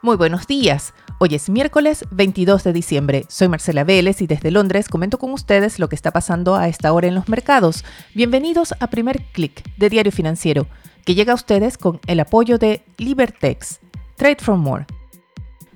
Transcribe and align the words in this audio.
Muy 0.00 0.16
buenos 0.16 0.46
días. 0.46 0.94
Hoy 1.18 1.34
es 1.34 1.50
miércoles 1.50 2.04
22 2.12 2.62
de 2.62 2.72
diciembre. 2.72 3.24
Soy 3.28 3.48
Marcela 3.48 3.82
Vélez 3.82 4.22
y 4.22 4.28
desde 4.28 4.52
Londres 4.52 4.88
comento 4.88 5.18
con 5.18 5.32
ustedes 5.32 5.80
lo 5.80 5.88
que 5.88 5.96
está 5.96 6.12
pasando 6.12 6.54
a 6.54 6.68
esta 6.68 6.92
hora 6.92 7.08
en 7.08 7.16
los 7.16 7.28
mercados. 7.28 7.84
Bienvenidos 8.14 8.74
a 8.78 8.90
Primer 8.90 9.24
Click 9.32 9.64
de 9.76 9.90
Diario 9.90 10.12
Financiero, 10.12 10.68
que 11.04 11.16
llega 11.16 11.32
a 11.32 11.34
ustedes 11.34 11.78
con 11.78 11.98
el 12.06 12.20
apoyo 12.20 12.58
de 12.58 12.84
Libertex. 12.96 13.80
Trade 14.16 14.38
from 14.38 14.60
More 14.60 14.86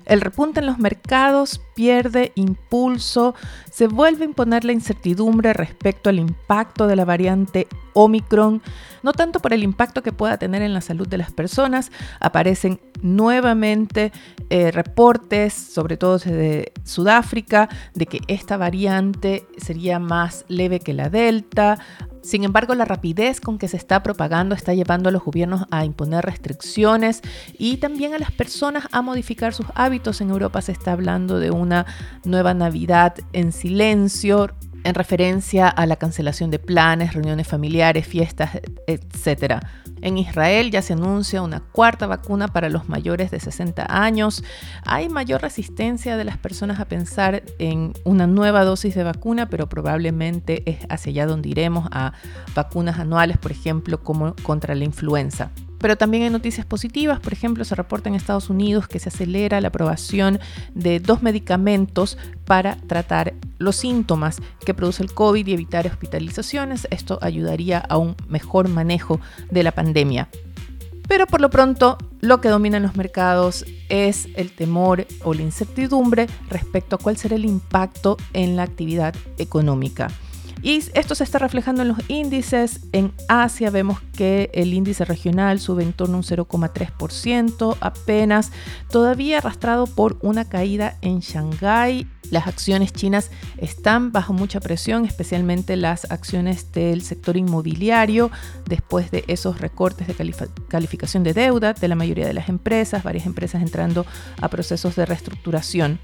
el 0.05 0.21
repunte 0.21 0.59
en 0.59 0.65
los 0.65 0.79
mercados 0.79 1.61
pierde 1.75 2.31
impulso, 2.35 3.35
se 3.71 3.87
vuelve 3.87 4.23
a 4.23 4.27
imponer 4.27 4.65
la 4.65 4.71
incertidumbre 4.71 5.53
respecto 5.53 6.09
al 6.09 6.19
impacto 6.19 6.87
de 6.87 6.95
la 6.95 7.05
variante 7.05 7.67
Omicron, 7.93 8.61
no 9.03 9.13
tanto 9.13 9.39
por 9.39 9.53
el 9.53 9.63
impacto 9.63 10.01
que 10.01 10.11
pueda 10.11 10.37
tener 10.37 10.61
en 10.61 10.73
la 10.73 10.81
salud 10.81 11.07
de 11.07 11.17
las 11.17 11.31
personas, 11.31 11.91
aparecen 12.19 12.79
nuevamente 13.01 14.11
eh, 14.49 14.71
reportes, 14.71 15.53
sobre 15.53 15.97
todo 15.97 16.17
desde 16.17 16.73
Sudáfrica, 16.83 17.69
de 17.93 18.05
que 18.05 18.21
esta 18.27 18.57
variante 18.57 19.45
sería 19.57 19.99
más 19.99 20.45
leve 20.47 20.79
que 20.79 20.93
la 20.93 21.09
Delta, 21.09 21.79
sin 22.23 22.45
embargo, 22.45 22.73
la 22.73 22.85
rapidez 22.85 23.41
con 23.41 23.57
que 23.57 23.67
se 23.67 23.75
está 23.75 24.01
propagando 24.01 24.55
está 24.55 24.73
llevando 24.73 25.09
a 25.09 25.11
los 25.11 25.23
gobiernos 25.23 25.65
a 25.71 25.83
imponer 25.83 26.23
restricciones 26.23 27.21
y 27.57 27.77
también 27.77 28.13
a 28.13 28.17
las 28.17 28.31
personas 28.31 28.87
a 28.93 29.01
modificar 29.01 29.53
sus 29.53 29.65
hábitos. 29.75 30.21
En 30.21 30.29
Europa 30.29 30.61
se 30.61 30.71
está 30.71 30.93
hablando 30.93 31.39
de 31.39 31.51
una 31.51 31.85
nueva 32.23 32.53
Navidad 32.53 33.15
en 33.33 33.51
silencio, 33.51 34.49
en 34.83 34.95
referencia 34.95 35.67
a 35.67 35.85
la 35.85 35.95
cancelación 35.95 36.51
de 36.51 36.59
planes, 36.59 37.13
reuniones 37.13 37.47
familiares, 37.47 38.07
fiestas, 38.07 38.59
etc. 38.87 39.59
En 40.01 40.17
Israel 40.17 40.71
ya 40.71 40.81
se 40.81 40.93
anuncia 40.93 41.41
una 41.41 41.61
cuarta 41.61 42.07
vacuna 42.07 42.47
para 42.49 42.69
los 42.69 42.89
mayores 42.89 43.31
de 43.31 43.39
60 43.39 43.85
años. 43.89 44.43
Hay 44.85 45.09
mayor 45.09 45.41
resistencia 45.41 46.17
de 46.17 46.25
las 46.25 46.37
personas 46.37 46.79
a 46.79 46.85
pensar 46.85 47.43
en 47.59 47.93
una 48.03 48.27
nueva 48.27 48.63
dosis 48.65 48.95
de 48.95 49.03
vacuna, 49.03 49.49
pero 49.49 49.69
probablemente 49.69 50.63
es 50.69 50.79
hacia 50.89 51.11
allá 51.11 51.25
donde 51.25 51.49
iremos 51.49 51.87
a 51.91 52.13
vacunas 52.53 52.99
anuales, 52.99 53.37
por 53.37 53.51
ejemplo, 53.51 54.03
como 54.03 54.35
contra 54.43 54.75
la 54.75 54.83
influenza. 54.83 55.51
Pero 55.83 55.97
también 55.97 56.23
hay 56.23 56.29
noticias 56.29 56.65
positivas, 56.65 57.19
por 57.19 57.33
ejemplo, 57.33 57.65
se 57.65 57.75
reporta 57.75 58.07
en 58.07 58.15
Estados 58.15 58.49
Unidos 58.49 58.87
que 58.87 58.99
se 58.99 59.09
acelera 59.09 59.59
la 59.59 59.67
aprobación 59.67 60.39
de 60.73 61.01
dos 61.01 61.21
medicamentos 61.21 62.17
para 62.45 62.77
tratar 62.77 63.33
los 63.57 63.75
síntomas 63.75 64.37
que 64.65 64.73
produce 64.73 65.03
el 65.03 65.13
COVID 65.13 65.45
y 65.45 65.51
evitar 65.51 65.85
hospitalizaciones. 65.85 66.87
Esto 66.89 67.19
ayudaría 67.21 67.79
a 67.79 67.97
un 67.97 68.15
mejor 68.29 68.69
manejo 68.69 69.19
de 69.51 69.61
la 69.63 69.73
pandemia. 69.73 70.29
Pero 71.09 71.27
por 71.27 71.41
lo 71.41 71.49
pronto, 71.49 71.97
lo 72.21 72.39
que 72.39 72.47
domina 72.47 72.77
en 72.77 72.83
los 72.83 72.95
mercados 72.95 73.65
es 73.89 74.29
el 74.37 74.53
temor 74.53 75.05
o 75.25 75.33
la 75.33 75.41
incertidumbre 75.41 76.27
respecto 76.49 76.95
a 76.95 76.99
cuál 76.99 77.17
será 77.17 77.35
el 77.35 77.43
impacto 77.43 78.15
en 78.31 78.55
la 78.55 78.63
actividad 78.63 79.13
económica. 79.37 80.07
Y 80.63 80.81
esto 80.93 81.13
se 81.13 81.25
está 81.25 81.39
reflejando 81.39 81.81
en 81.81 81.89
los 81.89 81.97
índices. 82.07 82.79
En 82.93 83.11
Asia 83.27 83.69
vemos 83.69 83.99
que 84.15 84.49
el 84.53 84.73
índice 84.73 85.03
regional 85.03 85.59
sube 85.59 85.83
en 85.83 85.91
torno 85.91 86.15
a 86.15 86.17
un 86.19 86.23
0,3% 86.23 87.75
apenas, 87.81 88.53
todavía 88.89 89.39
arrastrado 89.39 89.87
por 89.87 90.17
una 90.21 90.45
caída 90.45 90.97
en 91.01 91.19
Shanghái. 91.19 92.07
Las 92.31 92.47
acciones 92.47 92.93
chinas 92.93 93.29
están 93.57 94.13
bajo 94.13 94.31
mucha 94.31 94.61
presión, 94.61 95.03
especialmente 95.03 95.75
las 95.75 96.09
acciones 96.09 96.71
del 96.71 97.01
sector 97.01 97.35
inmobiliario, 97.35 98.31
después 98.65 99.11
de 99.11 99.25
esos 99.27 99.59
recortes 99.59 100.07
de 100.07 100.15
calificación 100.69 101.23
de 101.23 101.33
deuda 101.33 101.73
de 101.73 101.87
la 101.89 101.95
mayoría 101.95 102.25
de 102.25 102.33
las 102.33 102.47
empresas, 102.47 103.03
varias 103.03 103.25
empresas 103.25 103.61
entrando 103.61 104.05
a 104.39 104.47
procesos 104.47 104.95
de 104.95 105.05
reestructuración. 105.05 105.99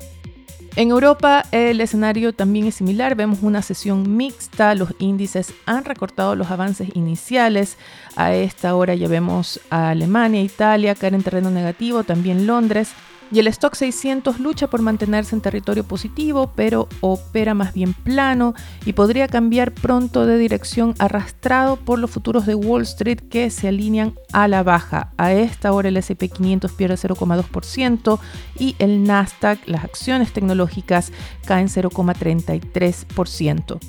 En 0.75 0.92
Europa 0.92 1.44
el 1.52 1.81
escenario 1.81 2.34
también 2.34 2.67
es 2.67 2.75
similar, 2.75 3.16
vemos 3.16 3.39
una 3.42 3.62
sesión 3.62 4.16
mixta, 4.16 4.76
los 4.76 4.94
índices 4.99 5.54
han 5.66 5.83
recortado 5.83 6.36
los 6.36 6.52
avances 6.52 6.89
iniciales, 6.95 7.77
a 8.16 8.33
esta 8.33 8.76
hora 8.76 8.95
ya 8.95 9.08
vemos 9.08 9.60
a 9.70 9.89
Alemania, 9.89 10.42
Italia 10.42 10.95
caer 10.95 11.16
en 11.16 11.23
terreno 11.23 11.49
negativo, 11.49 12.04
también 12.04 12.48
Londres, 12.48 12.92
y 13.32 13.40
el 13.40 13.48
stock 13.48 13.73
600 13.76 14.40
lucha 14.40 14.67
por 14.67 14.82
mantenerse 14.82 15.36
en 15.36 15.42
territorio 15.42 15.84
positivo, 15.84 16.52
pero 16.56 16.88
opera 17.02 17.54
más 17.54 17.73
bien 17.73 17.94
plano 17.94 18.54
y 18.86 18.94
podría 18.94 19.28
cambiar 19.28 19.72
pronto 19.72 20.26
de 20.26 20.38
dirección 20.38 20.95
arrastrado 21.00 21.76
por 21.78 22.00
los 22.00 22.12
futuros 22.12 22.45
de 22.45 22.56
Wall 22.56 22.84
Street 22.84 23.20
que 23.30 23.50
se 23.50 23.68
alinean 23.68 24.14
a 24.34 24.48
la 24.48 24.64
baja. 24.64 25.12
A 25.18 25.34
esta 25.34 25.73
hora 25.73 25.89
el 25.89 25.98
SP 25.98 26.30
500 26.30 26.72
pierde 26.72 26.95
0,2% 26.95 28.20
y 28.58 28.76
el 28.80 29.04
Nasdaq, 29.04 29.60
las 29.68 29.84
acciones 29.84 30.32
tecnológicas, 30.34 31.12
caen 31.45 31.68
0,33%. 31.68 33.80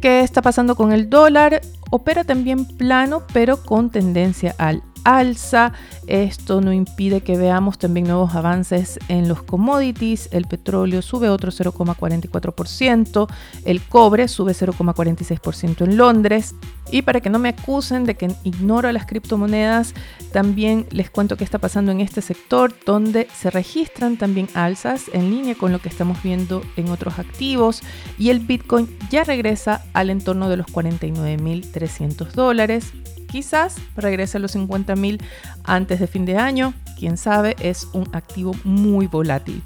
¿Qué 0.00 0.20
está 0.20 0.40
pasando 0.42 0.74
con 0.74 0.92
el 0.92 1.10
dólar? 1.10 1.60
Opera 1.90 2.24
también 2.24 2.64
plano, 2.64 3.22
pero 3.32 3.62
con 3.62 3.90
tendencia 3.90 4.54
al 4.58 4.82
alza. 5.04 5.72
Esto 6.06 6.60
no 6.60 6.72
impide 6.72 7.20
que 7.20 7.36
veamos 7.36 7.78
también 7.78 8.06
nuevos 8.06 8.34
avances 8.34 8.98
en 9.08 9.28
los 9.28 9.42
commodities. 9.42 10.28
El 10.32 10.46
petróleo 10.46 11.02
sube 11.02 11.28
otro 11.28 11.50
0,44%, 11.50 13.28
el 13.64 13.82
cobre 13.82 14.28
sube 14.28 14.52
0,46% 14.52 15.84
en 15.84 15.96
Londres. 15.96 16.54
Y 16.90 17.02
para 17.02 17.20
que 17.20 17.30
no 17.30 17.38
me 17.38 17.50
acusen 17.50 18.04
de 18.04 18.16
que 18.16 18.34
ignoro 18.44 18.90
las 18.92 19.06
criptomonedas, 19.06 19.94
también 20.32 20.86
les 20.90 21.10
cuento 21.10 21.36
qué 21.36 21.44
está 21.44 21.58
pasando 21.58 21.92
en 21.92 22.00
este 22.00 22.20
sector, 22.20 22.74
donde 22.84 23.28
se 23.34 23.50
registran 23.50 24.16
también 24.16 24.48
alzas 24.54 25.04
en 25.12 25.30
línea 25.30 25.54
con 25.54 25.72
lo 25.72 25.78
que 25.78 25.88
estamos 25.88 26.22
viendo 26.22 26.62
en 26.76 26.90
otros 26.90 27.18
activos. 27.18 27.82
Y 28.18 28.30
el 28.30 28.40
Bitcoin 28.40 28.88
ya 29.10 29.24
regresa 29.24 29.84
al 29.94 30.10
entorno 30.10 30.48
de 30.48 30.56
los 30.56 30.66
49.300 30.66 32.32
dólares 32.32 32.92
quizás 33.32 33.76
regrese 33.96 34.36
a 34.36 34.40
los 34.40 34.52
50 34.52 34.94
mil 34.94 35.20
antes 35.64 35.98
de 35.98 36.06
fin 36.06 36.26
de 36.26 36.36
año. 36.36 36.74
Quién 36.98 37.16
sabe, 37.16 37.56
es 37.60 37.88
un 37.94 38.08
activo 38.12 38.54
muy 38.62 39.06
volátil. 39.06 39.62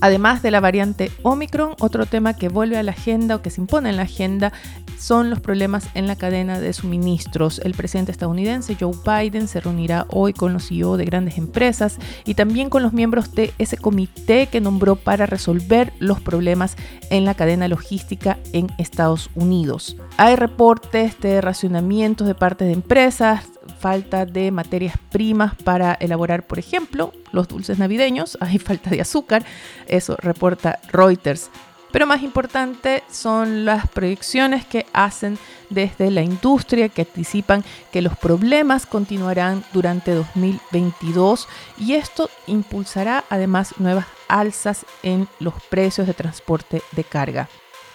Además 0.00 0.42
de 0.42 0.50
la 0.50 0.60
variante 0.60 1.10
Omicron, 1.22 1.74
otro 1.80 2.06
tema 2.06 2.34
que 2.34 2.48
vuelve 2.48 2.78
a 2.78 2.82
la 2.82 2.92
agenda 2.92 3.36
o 3.36 3.42
que 3.42 3.50
se 3.50 3.60
impone 3.60 3.90
en 3.90 3.96
la 3.96 4.02
agenda 4.02 4.52
son 4.98 5.30
los 5.30 5.40
problemas 5.40 5.88
en 5.94 6.06
la 6.06 6.16
cadena 6.16 6.60
de 6.60 6.72
suministros. 6.72 7.58
El 7.64 7.74
presidente 7.74 8.12
estadounidense 8.12 8.76
Joe 8.78 8.92
Biden 9.04 9.48
se 9.48 9.60
reunirá 9.60 10.06
hoy 10.10 10.32
con 10.32 10.52
los 10.52 10.68
CEO 10.68 10.96
de 10.96 11.04
grandes 11.04 11.38
empresas 11.38 11.98
y 12.24 12.34
también 12.34 12.68
con 12.68 12.82
los 12.82 12.92
miembros 12.92 13.34
de 13.34 13.52
ese 13.58 13.76
comité 13.76 14.46
que 14.46 14.60
nombró 14.60 14.96
para 14.96 15.26
resolver 15.26 15.92
los 15.98 16.20
problemas 16.20 16.76
en 17.10 17.24
la 17.24 17.34
cadena 17.34 17.68
logística 17.68 18.38
en 18.52 18.68
Estados 18.78 19.30
Unidos. 19.34 19.96
Hay 20.18 20.36
reportes 20.36 21.18
de 21.20 21.40
racionamientos 21.40 22.26
de 22.26 22.34
parte 22.34 22.64
de 22.64 22.72
empresas, 22.72 23.46
falta 23.80 24.26
de 24.26 24.50
materias 24.50 24.94
primas 25.10 25.54
para 25.64 25.94
elaborar, 25.94 26.46
por 26.46 26.58
ejemplo, 26.58 27.12
los 27.32 27.48
dulces 27.48 27.78
navideños, 27.78 28.36
hay 28.40 28.58
falta 28.58 28.90
de 28.90 29.00
azúcar, 29.00 29.44
eso 29.86 30.16
reporta 30.20 30.78
Reuters. 30.92 31.50
Pero 31.92 32.06
más 32.06 32.22
importante 32.22 33.02
son 33.10 33.64
las 33.64 33.88
proyecciones 33.88 34.64
que 34.64 34.86
hacen 34.92 35.38
desde 35.70 36.10
la 36.12 36.22
industria 36.22 36.88
que 36.88 37.02
anticipan 37.02 37.64
que 37.90 38.00
los 38.00 38.16
problemas 38.16 38.86
continuarán 38.86 39.64
durante 39.72 40.14
2022 40.14 41.48
y 41.78 41.94
esto 41.94 42.30
impulsará 42.46 43.24
además 43.28 43.74
nuevas 43.78 44.06
alzas 44.28 44.86
en 45.02 45.26
los 45.40 45.54
precios 45.68 46.06
de 46.06 46.14
transporte 46.14 46.80
de 46.92 47.02
carga. 47.02 47.48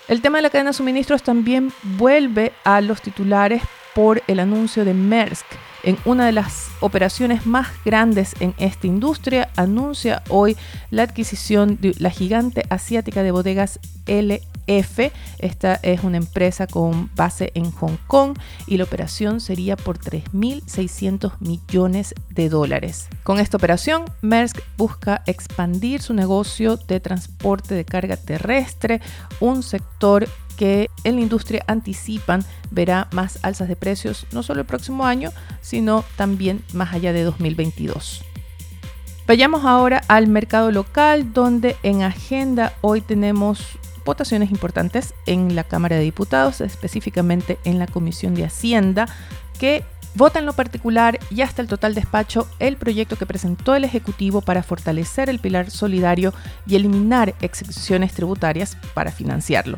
El 0.10 0.22
tema 0.22 0.40
de 0.40 0.44
la 0.44 0.50
cadena 0.50 0.72
de 0.72 0.78
suministros 0.78 1.24
también 1.24 1.72
vuelve 1.84 2.52
a 2.66 2.82
los 2.82 3.02
titulares 3.02 3.64
por 3.94 4.22
el 4.28 4.42
anuncio 4.42 4.84
de 4.84 4.94
Maersk 4.94 5.46
en 5.86 5.98
una 6.04 6.26
de 6.26 6.32
las 6.32 6.70
operaciones 6.82 7.46
más 7.46 7.68
grandes 7.86 8.34
en 8.40 8.56
esta 8.58 8.88
industria, 8.88 9.50
anuncia 9.56 10.24
hoy 10.30 10.58
la 10.90 11.04
adquisición 11.04 11.78
de 11.80 11.94
la 12.00 12.10
gigante 12.10 12.66
asiática 12.70 13.22
de 13.22 13.32
bodegas 13.32 13.80
LF. 14.08 15.12
Esta 15.38 15.80
es 15.84 16.04
una 16.04 16.18
empresa 16.18 16.66
con 16.66 17.12
base 17.16 17.52
en 17.54 17.72
Hong 17.72 17.98
Kong 18.08 18.36
y 18.66 18.78
la 18.78 18.84
operación 18.86 19.40
sería 19.40 19.78
por 19.78 20.00
3.600 20.00 21.34
millones 21.40 22.16
de 22.30 22.50
dólares. 22.50 23.08
Con 23.24 23.40
esta 23.40 23.58
operación, 23.58 24.06
Maersk 24.22 24.60
busca 24.78 25.22
expandir 25.28 26.02
su 26.02 26.16
negocio 26.16 26.78
de 26.78 27.00
transporte 27.00 27.76
de 27.76 27.86
carga 27.86 28.18
terrestre, 28.18 29.02
un 29.40 29.62
sector 29.62 30.28
que 30.58 30.90
en 31.04 31.16
la 31.16 31.22
industria 31.22 31.64
anticipan 31.68 32.44
verá 32.72 33.08
más 33.12 33.40
alzas 33.44 33.68
de 33.68 33.76
precios 33.76 34.26
no 34.32 34.44
solo 34.44 34.62
el 34.62 34.66
próximo 34.66 35.06
año, 35.06 35.32
sino 35.62 36.04
también 36.16 36.64
más 36.74 36.94
allá 36.94 37.14
de 37.14 37.24
2022. 37.24 38.24
Vayamos 39.28 39.66
ahora 39.66 40.02
al 40.08 40.28
mercado 40.28 40.72
local, 40.72 41.34
donde 41.34 41.76
en 41.84 42.04
agenda 42.04 42.74
hoy 42.82 43.02
tenemos 43.02 43.80
votaciones 44.06 44.52
importantes 44.52 45.16
en 45.26 45.56
la 45.56 45.64
Cámara 45.64 45.96
de 45.96 46.04
Diputados, 46.04 46.62
específicamente 46.62 47.58
en 47.64 47.80
la 47.80 47.88
Comisión 47.88 48.36
de 48.36 48.46
Hacienda, 48.46 49.08
que 49.60 49.84
Vota 50.16 50.40
en 50.40 50.46
lo 50.46 50.54
particular 50.54 51.20
y 51.30 51.42
hasta 51.42 51.62
el 51.62 51.68
total 51.68 51.94
despacho 51.94 52.48
el 52.60 52.78
proyecto 52.78 53.18
que 53.18 53.26
presentó 53.26 53.76
el 53.76 53.84
Ejecutivo 53.84 54.40
para 54.40 54.64
fortalecer 54.64 55.30
el 55.30 55.40
pilar 55.40 55.70
solidario 55.70 56.34
y 56.66 56.78
eliminar 56.78 57.36
excepciones 57.42 58.14
tributarias 58.14 58.78
para 58.94 59.12
financiarlo. 59.12 59.78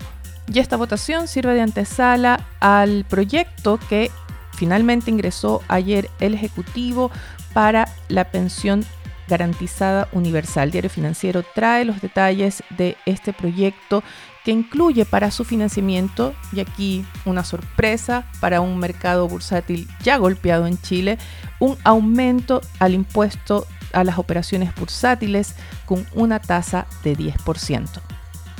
Y 0.51 0.59
esta 0.59 0.77
votación 0.77 1.27
sirve 1.27 1.53
de 1.53 1.61
antesala 1.61 2.47
al 2.59 3.05
proyecto 3.05 3.79
que 3.89 4.11
finalmente 4.53 5.11
ingresó 5.11 5.61
ayer 5.67 6.09
el 6.19 6.33
Ejecutivo 6.33 7.11
para 7.53 7.87
la 8.07 8.31
pensión 8.31 8.85
garantizada 9.27 10.07
universal. 10.13 10.71
Diario 10.71 10.89
Financiero 10.89 11.43
trae 11.53 11.83
los 11.83 12.01
detalles 12.01 12.63
de 12.69 12.95
este 13.05 13.33
proyecto 13.33 14.03
que 14.45 14.51
incluye 14.51 15.03
para 15.03 15.31
su 15.31 15.43
financiamiento, 15.43 16.33
y 16.53 16.61
aquí 16.61 17.05
una 17.25 17.43
sorpresa 17.43 18.25
para 18.39 18.61
un 18.61 18.79
mercado 18.79 19.27
bursátil 19.27 19.89
ya 20.01 20.15
golpeado 20.15 20.65
en 20.67 20.79
Chile, 20.81 21.17
un 21.59 21.77
aumento 21.83 22.61
al 22.79 22.93
impuesto 22.93 23.67
a 23.91 24.05
las 24.05 24.17
operaciones 24.17 24.73
bursátiles 24.75 25.55
con 25.85 26.05
una 26.13 26.39
tasa 26.39 26.87
de 27.03 27.17
10%. 27.17 28.06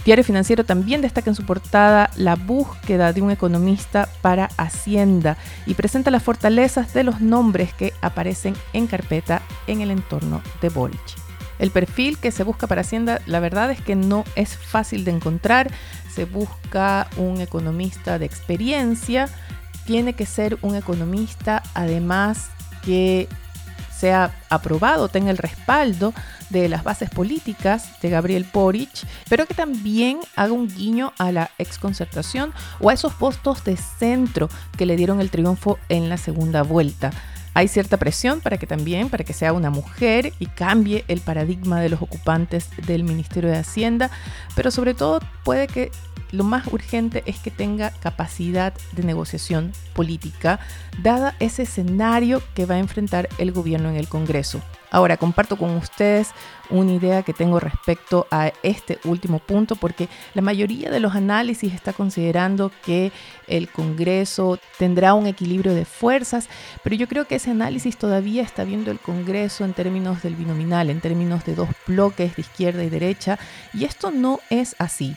Diario 0.08 0.24
Financiero 0.24 0.64
también 0.64 1.02
destaca 1.02 1.30
en 1.30 1.36
su 1.36 1.46
portada 1.46 2.10
la 2.16 2.36
búsqueda 2.36 3.12
de 3.12 3.22
un 3.22 3.30
economista 3.30 4.08
para 4.22 4.46
Hacienda 4.56 5.36
y 5.66 5.74
presenta 5.74 6.12
las 6.12 6.24
fortalezas 6.24 6.94
de 6.94 7.04
los 7.04 7.20
nombres 7.20 7.74
que 7.74 7.92
aparecen 8.00 8.56
en 8.72 8.88
carpeta 8.88 9.42
en 9.68 9.82
el 9.82 9.92
entorno 9.92 10.42
de 10.62 10.70
Boric. 10.70 10.98
El 11.60 11.72
perfil 11.72 12.18
que 12.20 12.32
se 12.32 12.46
busca 12.46 12.68
para 12.68 12.82
Hacienda, 12.84 13.20
la 13.26 13.42
verdad 13.42 13.70
es 13.70 13.82
que 13.82 13.98
no 13.98 14.24
es 14.38 14.56
fácil 14.56 15.04
de 15.04 15.12
encontrar. 15.12 15.70
Se 16.10 16.24
busca 16.24 17.10
un 17.18 17.42
economista 17.42 18.18
de 18.18 18.28
experiencia. 18.28 19.28
Tiene 19.86 20.14
que 20.14 20.26
ser 20.26 20.58
un 20.62 20.76
economista, 20.76 21.64
además, 21.74 22.48
que 22.82 23.28
sea 23.98 24.32
aprobado, 24.50 25.10
tenga 25.10 25.32
el 25.32 25.38
respaldo 25.38 26.14
de 26.50 26.70
las 26.70 26.84
bases 26.84 27.10
políticas 27.10 28.00
de 28.02 28.10
Gabriel 28.10 28.46
Boric, 28.52 29.06
pero 29.30 29.46
que 29.46 29.54
también 29.54 30.20
haga 30.36 30.54
un 30.54 30.68
guiño 30.68 31.14
a 31.18 31.32
la 31.32 31.50
exconcertación 31.58 32.54
o 32.80 32.90
a 32.90 32.94
esos 32.94 33.14
postos 33.14 33.64
de 33.64 33.78
centro 33.78 34.50
que 34.78 34.86
le 34.86 34.96
dieron 34.96 35.20
el 35.20 35.30
triunfo 35.30 35.80
en 35.90 36.10
la 36.10 36.18
segunda 36.18 36.64
vuelta. 36.64 37.12
Hay 37.58 37.68
cierta 37.68 37.98
presión 37.98 38.40
para 38.40 38.60
que 38.60 38.68
también, 38.68 39.10
para 39.10 39.24
que 39.24 39.34
sea 39.34 39.52
una 39.52 39.72
mujer 39.72 40.32
y 40.38 40.46
cambie 40.46 41.04
el 41.08 41.22
paradigma 41.22 41.82
de 41.82 41.90
los 41.90 42.04
ocupantes 42.04 42.70
del 42.86 43.04
Ministerio 43.04 43.50
de 43.50 43.58
Hacienda, 43.58 44.12
pero 44.56 44.70
sobre 44.70 44.94
todo 44.94 45.22
puede 45.44 45.66
que 45.66 45.90
lo 46.30 46.44
más 46.44 46.68
urgente 46.68 47.24
es 47.26 47.40
que 47.40 47.50
tenga 47.50 47.90
capacidad 47.90 48.76
de 48.92 49.02
negociación 49.02 49.72
política, 49.94 50.60
dada 51.02 51.34
ese 51.40 51.64
escenario 51.64 52.44
que 52.54 52.68
va 52.68 52.76
a 52.76 52.80
enfrentar 52.80 53.28
el 53.40 53.52
gobierno 53.52 53.90
en 53.90 53.96
el 53.96 54.08
Congreso. 54.08 54.62
Ahora, 54.90 55.18
comparto 55.18 55.58
con 55.58 55.72
ustedes 55.72 56.32
una 56.70 56.94
idea 56.94 57.24
que 57.24 57.34
tengo 57.34 57.60
respecto 57.60 58.28
a 58.32 58.52
este 58.64 59.00
último 59.04 59.40
punto, 59.40 59.76
porque 59.76 60.08
la 60.34 60.42
mayoría 60.42 60.90
de 60.90 61.00
los 61.00 61.16
análisis 61.16 61.74
está 61.74 61.94
considerando 61.94 62.72
que 62.86 63.12
el 63.48 63.70
Congreso 63.70 64.60
tendrá 64.78 65.14
un 65.14 65.28
equilibrio 65.28 65.74
de 65.74 65.86
fuerzas, 65.86 66.50
pero 66.84 66.96
yo 66.96 67.08
creo 67.08 67.26
que 67.26 67.36
ese 67.36 67.52
análisis 67.52 67.98
todavía 67.98 68.44
está 68.44 68.64
viendo 68.64 68.92
el 68.92 69.00
Congreso 69.00 69.66
en 69.66 69.74
términos 69.74 70.24
del 70.24 70.36
binominal, 70.36 70.90
en 70.90 71.02
términos 71.02 71.46
de 71.46 71.56
dos 71.56 71.70
bloques 71.86 72.36
de 72.36 72.42
izquierda 72.42 72.84
y 72.84 72.90
derecha, 72.90 73.38
y 73.74 73.86
esto 73.86 74.12
no 74.12 74.40
es 74.50 74.76
así. 74.80 75.16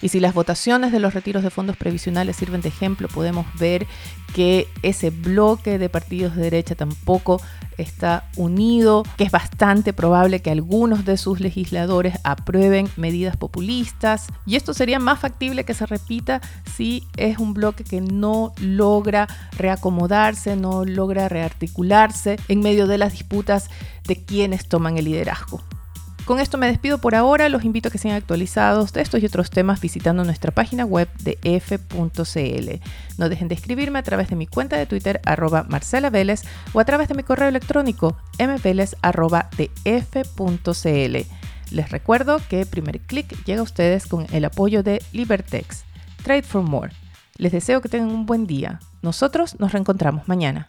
Y 0.00 0.08
si 0.08 0.20
las 0.20 0.34
votaciones 0.34 0.92
de 0.92 1.00
los 1.00 1.14
retiros 1.14 1.42
de 1.42 1.50
fondos 1.50 1.76
previsionales 1.76 2.36
sirven 2.36 2.60
de 2.60 2.68
ejemplo, 2.68 3.08
podemos 3.08 3.46
ver 3.58 3.86
que 4.34 4.68
ese 4.82 5.10
bloque 5.10 5.78
de 5.78 5.88
partidos 5.88 6.36
de 6.36 6.42
derecha 6.42 6.74
tampoco 6.74 7.40
está 7.78 8.28
unido, 8.36 9.04
que 9.16 9.24
es 9.24 9.30
bastante 9.30 9.92
probable 9.92 10.40
que 10.40 10.50
algunos 10.50 11.04
de 11.04 11.16
sus 11.16 11.40
legisladores 11.40 12.18
aprueben 12.24 12.88
medidas 12.96 13.36
populistas. 13.36 14.26
Y 14.46 14.56
esto 14.56 14.74
sería 14.74 14.98
más 14.98 15.18
factible 15.20 15.64
que 15.64 15.74
se 15.74 15.86
repita 15.86 16.40
si 16.76 17.04
es 17.16 17.38
un 17.38 17.54
bloque 17.54 17.84
que 17.84 18.00
no 18.00 18.52
logra 18.60 19.26
reacomodarse, 19.56 20.56
no 20.56 20.84
logra 20.84 21.28
rearticularse 21.28 22.36
en 22.48 22.60
medio 22.60 22.86
de 22.86 22.98
las 22.98 23.12
disputas 23.12 23.70
de 24.06 24.24
quienes 24.24 24.68
toman 24.68 24.98
el 24.98 25.06
liderazgo. 25.06 25.62
Con 26.28 26.40
esto 26.40 26.58
me 26.58 26.66
despido 26.66 26.98
por 26.98 27.14
ahora, 27.14 27.48
los 27.48 27.64
invito 27.64 27.88
a 27.88 27.90
que 27.90 27.96
sean 27.96 28.14
actualizados 28.14 28.92
de 28.92 29.00
estos 29.00 29.22
y 29.22 29.24
otros 29.24 29.48
temas 29.48 29.80
visitando 29.80 30.24
nuestra 30.24 30.52
página 30.52 30.84
web 30.84 31.08
de 31.20 31.38
f.cl. 31.42 32.82
No 33.16 33.28
dejen 33.30 33.48
de 33.48 33.54
escribirme 33.54 33.98
a 33.98 34.02
través 34.02 34.28
de 34.28 34.36
mi 34.36 34.46
cuenta 34.46 34.76
de 34.76 34.84
Twitter 34.84 35.22
arroba 35.24 35.66
o 36.74 36.80
a 36.80 36.84
través 36.84 37.08
de 37.08 37.14
mi 37.14 37.22
correo 37.22 37.48
electrónico 37.48 38.18
mveles 38.38 38.94
arroba 39.00 39.48
Les 41.70 41.90
recuerdo 41.90 42.42
que 42.46 42.66
Primer 42.66 43.00
Click 43.00 43.46
llega 43.46 43.60
a 43.60 43.64
ustedes 43.64 44.06
con 44.06 44.26
el 44.30 44.44
apoyo 44.44 44.82
de 44.82 45.02
Libertex. 45.12 45.84
Trade 46.24 46.42
for 46.42 46.60
More. 46.60 46.92
Les 47.38 47.52
deseo 47.52 47.80
que 47.80 47.88
tengan 47.88 48.10
un 48.10 48.26
buen 48.26 48.46
día. 48.46 48.80
Nosotros 49.00 49.58
nos 49.58 49.72
reencontramos 49.72 50.28
mañana. 50.28 50.68